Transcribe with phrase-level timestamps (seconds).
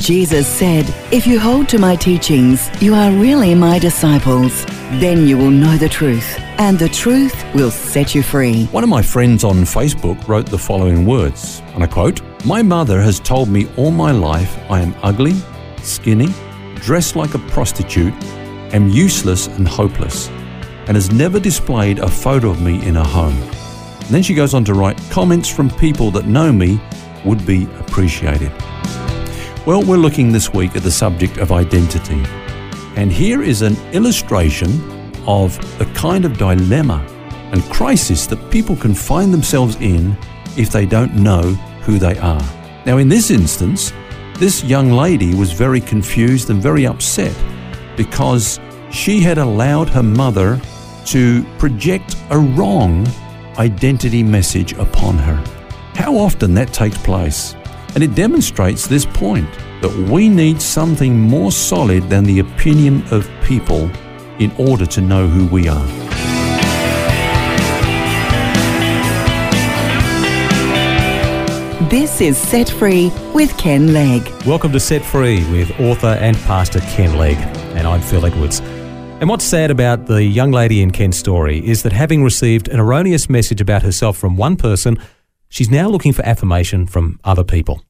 [0.00, 4.64] Jesus said, If you hold to my teachings, you are really my disciples.
[4.98, 8.64] Then you will know the truth, and the truth will set you free.
[8.68, 12.98] One of my friends on Facebook wrote the following words, and I quote My mother
[13.02, 15.34] has told me all my life I am ugly,
[15.82, 16.28] skinny,
[16.76, 18.14] dressed like a prostitute,
[18.72, 20.28] am useless and hopeless,
[20.86, 23.36] and has never displayed a photo of me in her home.
[23.36, 26.80] And then she goes on to write comments from people that know me
[27.26, 28.50] would be appreciated.
[29.66, 32.22] Well, we're looking this week at the subject of identity.
[32.96, 34.70] And here is an illustration
[35.26, 37.06] of the kind of dilemma
[37.52, 40.16] and crisis that people can find themselves in
[40.56, 41.42] if they don't know
[41.82, 42.42] who they are.
[42.86, 43.92] Now, in this instance,
[44.38, 47.36] this young lady was very confused and very upset
[47.98, 48.58] because
[48.90, 50.58] she had allowed her mother
[51.04, 53.06] to project a wrong
[53.58, 55.36] identity message upon her.
[55.94, 57.54] How often that takes place.
[57.94, 59.50] And it demonstrates this point
[59.82, 63.90] that we need something more solid than the opinion of people
[64.38, 65.86] in order to know who we are.
[71.90, 74.22] This is Set Free with Ken Legg.
[74.46, 77.36] Welcome to Set Free with author and pastor Ken Legg,
[77.76, 78.60] and I'm Phil Edwards.
[79.20, 82.78] And what's sad about the young lady in Ken's story is that having received an
[82.78, 84.98] erroneous message about herself from one person,
[85.50, 87.82] she's now looking for affirmation from other people.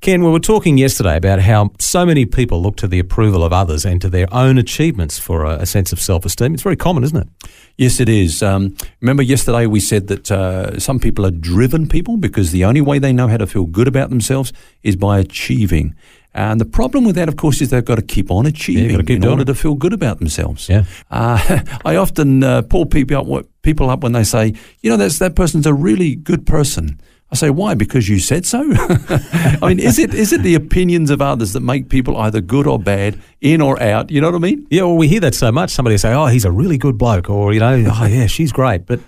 [0.00, 3.52] Ken, we were talking yesterday about how so many people look to the approval of
[3.52, 6.54] others and to their own achievements for a, a sense of self esteem.
[6.54, 7.28] It's very common, isn't it?
[7.76, 8.42] Yes, it is.
[8.42, 12.80] Um, remember, yesterday we said that uh, some people are driven people because the only
[12.80, 15.94] way they know how to feel good about themselves is by achieving.
[16.32, 19.02] And the problem with that, of course, is they've got to keep on achieving yeah,
[19.02, 19.46] keep in order it.
[19.46, 20.66] to feel good about themselves.
[20.66, 20.84] Yeah.
[21.10, 25.18] Uh, I often uh, pull people up, people up when they say, you know, that's,
[25.18, 27.00] that person's a really good person.
[27.32, 27.74] I say, why?
[27.74, 28.60] Because you said so.
[28.68, 32.66] I mean, is it is it the opinions of others that make people either good
[32.66, 34.10] or bad, in or out?
[34.10, 34.66] You know what I mean?
[34.68, 34.82] Yeah.
[34.82, 35.70] Well, we hear that so much.
[35.70, 38.84] Somebody say, "Oh, he's a really good bloke," or you know, "Oh, yeah, she's great."
[38.84, 38.98] But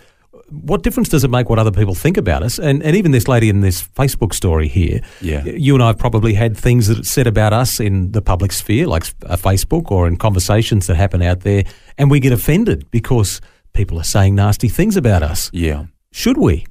[0.53, 2.61] what difference does it make what other people think about us?
[2.61, 5.43] And and even this lady in this Facebook story here, yeah.
[5.45, 8.87] you and I have probably had things that said about us in the public sphere,
[8.87, 11.65] like a uh, Facebook or in conversations that happen out there,
[11.99, 13.41] and we get offended because
[13.73, 15.51] people are saying nasty things about us.
[15.53, 15.87] Yeah.
[16.11, 16.67] Should we?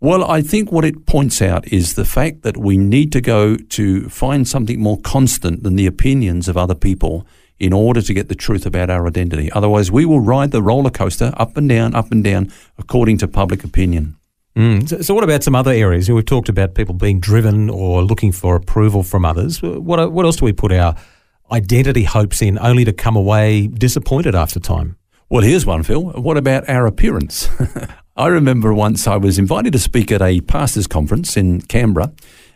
[0.00, 3.56] Well, I think what it points out is the fact that we need to go
[3.56, 7.26] to find something more constant than the opinions of other people
[7.58, 9.50] in order to get the truth about our identity.
[9.52, 13.28] Otherwise, we will ride the roller coaster up and down, up and down, according to
[13.28, 14.16] public opinion.
[14.54, 14.88] Mm.
[14.88, 16.10] So, so, what about some other areas?
[16.10, 19.62] We've talked about people being driven or looking for approval from others.
[19.62, 20.94] What, what else do we put our
[21.52, 24.96] identity hopes in only to come away disappointed after time?
[25.28, 26.02] Well, here's one, Phil.
[26.02, 27.48] What about our appearance?
[28.16, 32.12] I remember once I was invited to speak at a pastors' conference in Canberra.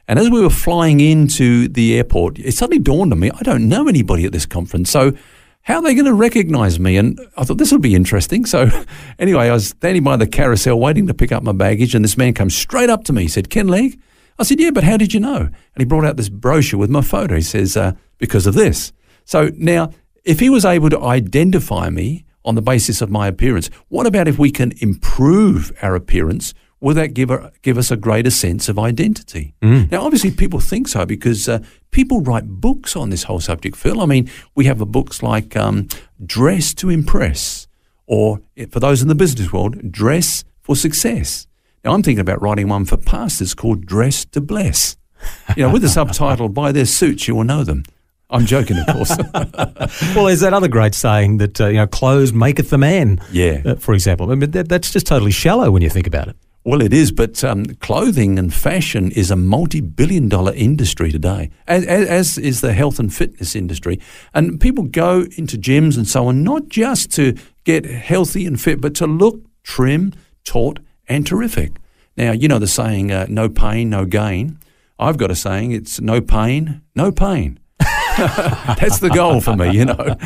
[0.06, 3.68] And as we were flying into the airport, it suddenly dawned on me I don't
[3.68, 4.88] know anybody at this conference.
[4.88, 5.14] So,
[5.62, 6.96] how are they going to recognize me?
[6.96, 8.46] And I thought this would be interesting.
[8.46, 8.68] So,
[9.18, 12.16] anyway, I was standing by the carousel waiting to pick up my baggage, and this
[12.16, 13.22] man comes straight up to me.
[13.22, 14.00] He said, Ken Legg?
[14.38, 15.38] I said, Yeah, but how did you know?
[15.38, 17.34] And he brought out this brochure with my photo.
[17.34, 18.92] He says, uh, Because of this.
[19.24, 19.90] So, now,
[20.24, 23.68] if he was able to identify me, on the basis of my appearance.
[23.88, 26.54] What about if we can improve our appearance?
[26.80, 29.54] Will that give, a, give us a greater sense of identity?
[29.60, 29.90] Mm.
[29.90, 31.58] Now, obviously, people think so because uh,
[31.90, 34.00] people write books on this whole subject, Phil.
[34.00, 35.88] I mean, we have books like um,
[36.24, 37.68] Dress to Impress,
[38.06, 41.46] or eh, for those in the business world, Dress for Success.
[41.84, 44.96] Now, I'm thinking about writing one for pastors called Dress to Bless.
[45.54, 47.84] You know, with the subtitle, By Their Suits, you will know them.
[48.30, 49.16] I'm joking, of course.
[50.14, 53.20] well, there's that other great saying that uh, you know, clothes maketh the man.
[53.32, 53.62] Yeah.
[53.64, 56.36] Uh, for example, I mean that, that's just totally shallow when you think about it.
[56.62, 62.36] Well, it is, but um, clothing and fashion is a multi-billion-dollar industry today, as, as,
[62.36, 63.98] is the health and fitness industry.
[64.34, 67.34] And people go into gyms and so on, not just to
[67.64, 70.12] get healthy and fit, but to look trim,
[70.44, 71.76] taut, and terrific.
[72.18, 74.58] Now, you know the saying, uh, "No pain, no gain."
[74.98, 77.58] I've got a saying: it's "No pain, no pain."
[78.80, 80.16] That's the goal for me, you know.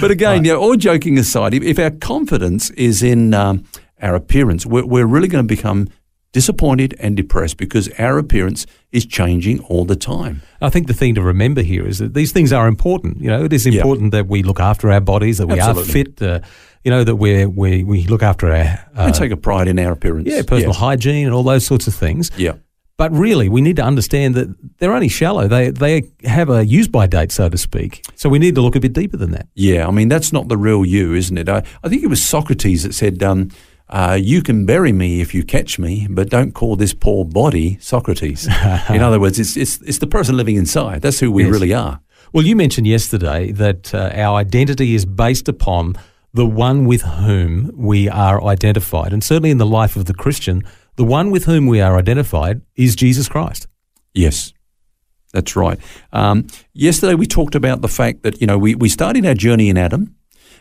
[0.00, 0.44] But again, right.
[0.44, 3.64] you know, all joking aside, if, if our confidence is in um,
[4.00, 5.88] our appearance, we're, we're really going to become
[6.32, 10.42] disappointed and depressed because our appearance is changing all the time.
[10.60, 13.20] I think the thing to remember here is that these things are important.
[13.20, 15.82] You know, it is important that we look after our bodies, that we Absolutely.
[15.82, 16.22] are fit.
[16.22, 16.40] Uh,
[16.84, 19.78] you know, that we we we look after our uh, and take a pride in
[19.78, 20.26] our appearance.
[20.28, 22.30] yeah personal hygiene and all those sorts of things.
[22.36, 22.54] Yeah.
[23.00, 24.48] But really, we need to understand that
[24.78, 25.48] they're only shallow.
[25.48, 28.04] They they have a use by date, so to speak.
[28.14, 29.48] So we need to look a bit deeper than that.
[29.54, 31.48] Yeah, I mean, that's not the real you, isn't it?
[31.48, 33.48] I, I think it was Socrates that said, um,
[33.88, 37.78] uh, You can bury me if you catch me, but don't call this poor body
[37.80, 38.46] Socrates.
[38.90, 41.00] In other words, it's, it's, it's the person living inside.
[41.00, 41.52] That's who we Yes.
[41.52, 42.00] really are.
[42.34, 45.96] Well, you mentioned yesterday that uh, our identity is based upon
[46.34, 49.14] the one with whom we are identified.
[49.14, 50.62] And certainly in the life of the Christian,
[51.00, 53.66] the one with whom we are identified is Jesus Christ.
[54.12, 54.52] Yes,
[55.32, 55.78] that's right.
[56.12, 59.70] Um, yesterday we talked about the fact that, you know, we, we started our journey
[59.70, 60.14] in Adam.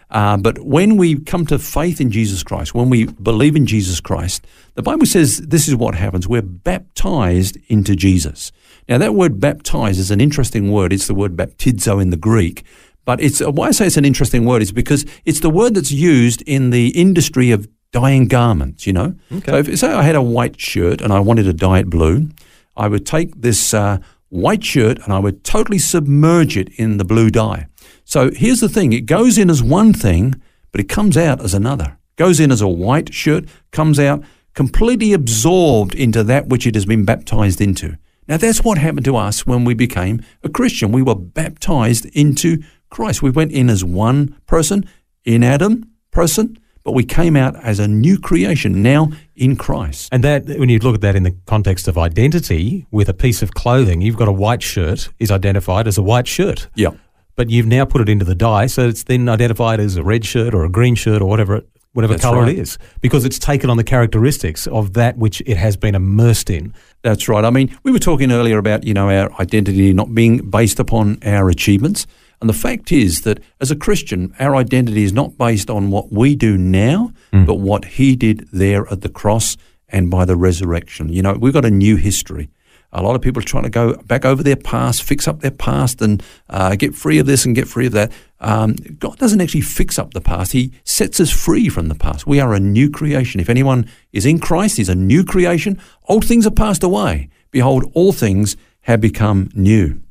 [0.09, 3.99] Uh, but when we come to faith in Jesus Christ, when we believe in Jesus
[3.99, 6.25] Christ, the Bible says this is what happens.
[6.25, 8.53] We're baptized into Jesus.
[8.87, 10.93] Now, that word baptize is an interesting word.
[10.93, 12.63] It's the word baptizo in the Greek.
[13.03, 15.91] But it's why I say it's an interesting word is because it's the word that's
[15.91, 19.15] used in the industry of dyeing garments, you know?
[19.31, 19.51] Okay.
[19.51, 22.29] So if say I had a white shirt and I wanted to dye it blue,
[22.77, 23.99] I would take this uh,
[24.29, 27.67] white shirt and I would totally submerge it in the blue dye.
[28.05, 30.35] So here's the thing it goes in as one thing,
[30.71, 31.97] but it comes out as another.
[32.15, 36.85] Goes in as a white shirt, comes out completely absorbed into that which it has
[36.85, 37.97] been baptized into.
[38.27, 40.91] Now, that's what happened to us when we became a Christian.
[40.91, 43.21] We were baptized into Christ.
[43.23, 44.87] We went in as one person,
[45.23, 46.57] in Adam person,
[46.89, 50.09] but we came out as a new creation now in Christ.
[50.11, 53.43] And that, when you look at that in the context of identity, with a piece
[53.43, 56.67] of clothing, you've got a white shirt is identified as a white shirt.
[56.73, 56.93] Yeah.
[57.35, 60.25] But you've now put it into the dye, so it's then identified as a red
[60.25, 62.57] shirt or a green shirt or whatever it, whatever That's color right.
[62.57, 66.49] it is, because it's taken on the characteristics of that which it has been immersed
[66.49, 66.73] in.
[67.03, 67.45] That's right.
[67.45, 71.19] I mean, we were talking earlier about, you know, our identity not being based upon
[71.23, 72.07] our achievements.
[72.41, 76.11] And the fact is that as a Christian, our identity is not based on what
[76.11, 79.57] we do now, but what he did there at the cross
[79.89, 81.09] and by the resurrection.
[81.09, 82.49] You know, we've got a new history.
[82.91, 85.51] A lot of people are trying to go back over their past, fix up their
[85.51, 88.11] past, and uh, get free of this and get free of that.
[88.39, 90.53] Um, God doesn't actually fix up the past.
[90.53, 92.25] He sets us free from the past.
[92.25, 93.39] We are a new creation.
[93.39, 95.79] If anyone is in Christ, he's a new creation.
[96.07, 97.29] Old things are passed away.
[97.51, 100.01] Behold, all things have become new.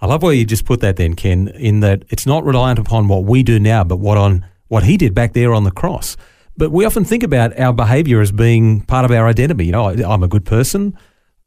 [0.00, 3.08] I love where you just put that then, Ken, in that it's not reliant upon
[3.08, 6.16] what we do now, but what on what he did back there on the cross.
[6.56, 9.66] But we often think about our behavior as being part of our identity.
[9.66, 10.96] You know, I, I'm a good person,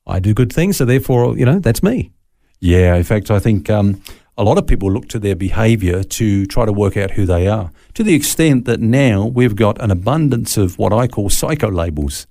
[0.06, 2.12] I do good things, so therefore, you know, that's me.
[2.59, 4.01] Yeah, in fact, I think um,
[4.38, 7.48] a lot of people look to their behaviour to try to work out who they
[7.48, 11.69] are, to the extent that now we've got an abundance of what I call psycho
[11.69, 12.27] labels.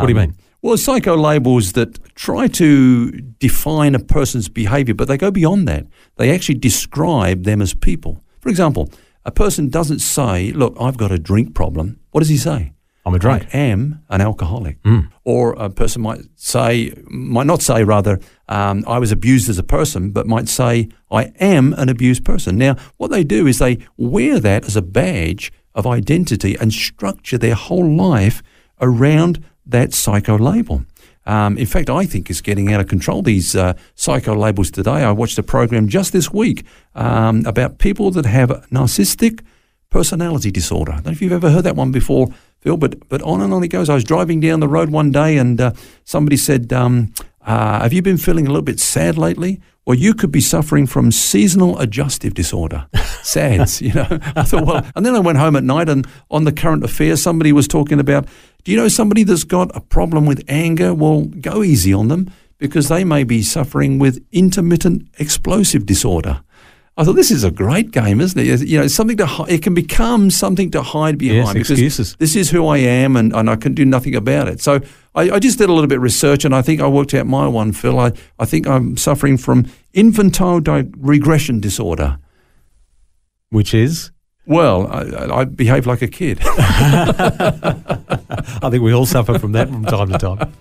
[0.00, 0.34] what do you mean?
[0.60, 5.86] Well, psycho labels that try to define a person's behavior, but they go beyond that.
[6.16, 8.24] They actually describe them as people.
[8.40, 8.90] For example,
[9.24, 12.00] a person doesn't say, Look, I've got a drink problem.
[12.10, 12.72] What does he say?
[13.08, 13.46] I'm a drunk.
[13.54, 14.82] I am an alcoholic.
[14.82, 15.10] Mm.
[15.24, 19.62] Or a person might say, might not say rather, um, I was abused as a
[19.62, 22.58] person, but might say, I am an abused person.
[22.58, 27.38] Now, what they do is they wear that as a badge of identity and structure
[27.38, 28.42] their whole life
[28.80, 30.84] around that psycho label.
[31.26, 35.04] Um, in fact, I think it's getting out of control, these uh, psycho labels today.
[35.04, 39.44] I watched a program just this week um, about people that have narcissistic
[39.90, 40.92] personality disorder.
[40.92, 42.28] I don't know if you've ever heard that one before,
[42.60, 43.90] Phil, but, but on and on it goes.
[43.90, 45.72] I was driving down the road one day and uh,
[46.04, 49.60] somebody said, um, uh, Have you been feeling a little bit sad lately?
[49.88, 52.86] Well, you could be suffering from seasonal adjustive disorder.
[53.22, 54.06] SADS, you know.
[54.36, 57.22] I thought, well, and then I went home at night and on the current affairs,
[57.22, 58.26] somebody was talking about,
[58.64, 60.92] do you know somebody that's got a problem with anger?
[60.92, 66.42] Well, go easy on them because they may be suffering with intermittent explosive disorder.
[66.98, 68.66] I thought this is a great game, isn't it?
[68.68, 71.36] You know, something to hi- it can become something to hide behind.
[71.46, 72.16] Yes, because excuses.
[72.18, 74.60] This is who I am, and, and I can do nothing about it.
[74.60, 74.80] So
[75.14, 77.26] I, I just did a little bit of research, and I think I worked out
[77.26, 78.00] my one, Phil.
[78.00, 82.18] I, I think I'm suffering from infantile di- regression disorder.
[83.50, 84.10] Which is,
[84.44, 86.40] Well, I, I- behave like a kid.
[87.62, 90.52] I think we all suffer from that from time to time.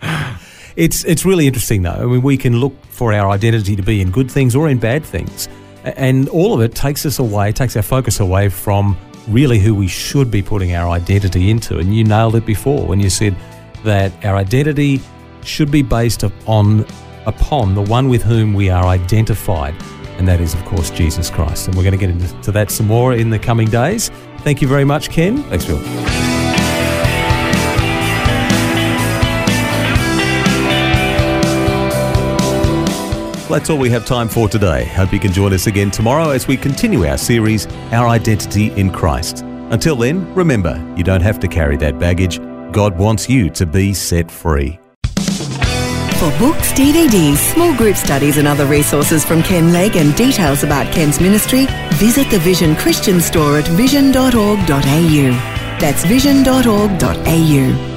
[0.75, 1.91] It's it's really interesting though.
[1.91, 4.77] I mean, we can look for our identity to be in good things or in
[4.77, 5.49] bad things,
[5.83, 9.87] and all of it takes us away, takes our focus away from really who we
[9.87, 11.79] should be putting our identity into.
[11.79, 13.35] And you nailed it before when you said
[13.83, 15.01] that our identity
[15.43, 16.85] should be based upon
[17.25, 19.75] upon the one with whom we are identified,
[20.17, 21.67] and that is of course Jesus Christ.
[21.67, 24.09] And we're going to get into that some more in the coming days.
[24.39, 25.43] Thank you very much, Ken.
[25.43, 26.36] Thanks, Phil.
[33.49, 34.85] That's all we have time for today.
[34.85, 38.91] Hope you can join us again tomorrow as we continue our series, Our Identity in
[38.91, 39.43] Christ.
[39.69, 42.39] Until then, remember, you don't have to carry that baggage.
[42.71, 44.79] God wants you to be set free.
[46.17, 50.91] For books, DVDs, small group studies, and other resources from Ken Legg and details about
[50.91, 55.31] Ken's ministry, visit the Vision Christian store at vision.org.au.
[55.79, 57.96] That's vision.org.au.